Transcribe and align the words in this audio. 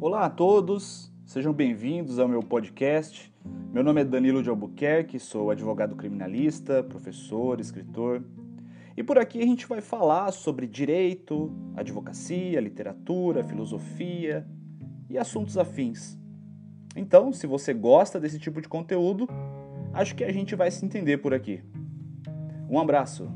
Olá 0.00 0.26
a 0.26 0.30
todos, 0.30 1.12
sejam 1.26 1.52
bem-vindos 1.52 2.20
ao 2.20 2.28
meu 2.28 2.40
podcast. 2.40 3.34
Meu 3.72 3.82
nome 3.82 4.02
é 4.02 4.04
Danilo 4.04 4.44
de 4.44 4.48
Albuquerque, 4.48 5.18
sou 5.18 5.50
advogado 5.50 5.96
criminalista, 5.96 6.84
professor, 6.84 7.58
escritor. 7.58 8.22
E 8.96 9.02
por 9.02 9.18
aqui 9.18 9.42
a 9.42 9.44
gente 9.44 9.66
vai 9.66 9.80
falar 9.80 10.30
sobre 10.30 10.68
direito, 10.68 11.52
advocacia, 11.74 12.60
literatura, 12.60 13.42
filosofia 13.42 14.46
e 15.10 15.18
assuntos 15.18 15.58
afins. 15.58 16.16
Então, 16.94 17.32
se 17.32 17.48
você 17.48 17.74
gosta 17.74 18.20
desse 18.20 18.38
tipo 18.38 18.60
de 18.60 18.68
conteúdo, 18.68 19.26
acho 19.92 20.14
que 20.14 20.22
a 20.22 20.30
gente 20.30 20.54
vai 20.54 20.70
se 20.70 20.86
entender 20.86 21.18
por 21.18 21.34
aqui. 21.34 21.60
Um 22.70 22.78
abraço! 22.78 23.28